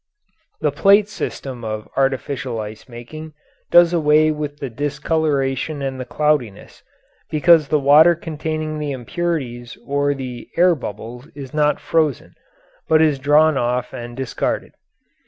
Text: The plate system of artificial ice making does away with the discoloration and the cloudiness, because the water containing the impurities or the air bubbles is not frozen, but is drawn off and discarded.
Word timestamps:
The 0.61 0.71
plate 0.71 1.07
system 1.07 1.63
of 1.63 1.87
artificial 1.95 2.59
ice 2.59 2.89
making 2.89 3.33
does 3.69 3.93
away 3.93 4.31
with 4.31 4.57
the 4.57 4.67
discoloration 4.67 5.83
and 5.83 5.99
the 5.99 6.05
cloudiness, 6.05 6.81
because 7.29 7.67
the 7.67 7.77
water 7.77 8.15
containing 8.15 8.79
the 8.79 8.93
impurities 8.93 9.77
or 9.85 10.15
the 10.15 10.49
air 10.57 10.73
bubbles 10.73 11.27
is 11.35 11.53
not 11.53 11.79
frozen, 11.79 12.33
but 12.89 12.99
is 12.99 13.19
drawn 13.19 13.59
off 13.59 13.93
and 13.93 14.17
discarded. 14.17 14.73